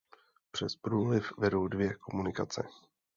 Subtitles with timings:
[0.51, 2.63] Přes průliv vedou dvě komunikace.